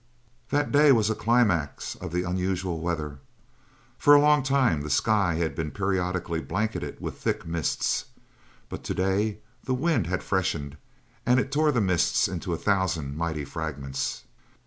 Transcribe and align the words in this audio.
That 0.49 0.71
day 0.71 0.91
was 0.91 1.11
a 1.11 1.13
climax 1.13 1.93
of 1.93 2.11
the 2.11 2.23
unusual 2.23 2.79
weather. 2.79 3.19
For 3.99 4.15
a 4.15 4.19
long 4.19 4.41
time 4.41 4.81
the 4.81 4.89
sky 4.89 5.35
had 5.35 5.53
been 5.53 5.69
periodically 5.69 6.41
blanketed 6.41 6.99
with 6.99 7.19
thick 7.19 7.45
mists, 7.45 8.05
but 8.67 8.83
to 8.85 8.95
day 8.95 9.41
the 9.65 9.75
wind 9.75 10.07
had 10.07 10.23
freshened 10.23 10.75
and 11.23 11.39
it 11.39 11.51
tore 11.51 11.71
the 11.71 11.81
mists 11.81 12.27
into 12.27 12.51
a 12.51 12.57
thousand 12.57 13.15
mighty 13.15 13.45
fragments. 13.45 14.23